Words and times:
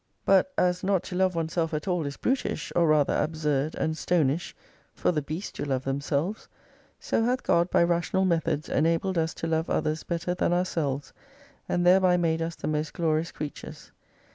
278 0.25 0.25
But 0.57 0.67
as 0.67 0.83
not 0.83 1.03
to 1.03 1.15
love 1.15 1.35
oneself 1.35 1.75
at 1.75 1.87
all 1.87 2.07
is 2.07 2.17
brutish, 2.17 2.73
or 2.75 2.87
rather 2.87 3.13
absurd 3.15 3.75
and 3.75 3.93
stonish, 3.95 4.55
(for 4.95 5.11
the 5.11 5.21
beasts 5.21 5.51
do 5.51 5.63
love 5.63 5.83
themselves) 5.83 6.47
so 6.99 7.23
hath 7.23 7.43
God 7.43 7.69
by 7.69 7.83
rational 7.83 8.25
methods 8.25 8.67
enabled 8.67 9.19
us 9.19 9.35
to 9.35 9.45
love 9.45 9.69
others 9.69 10.01
better 10.01 10.33
than 10.33 10.53
ourselves, 10.53 11.13
and 11.69 11.85
thereby 11.85 12.17
made 12.17 12.41
us 12.41 12.55
the 12.55 12.67
most 12.67 12.93
glorious 12.95 13.31
creatures. 13.31 13.91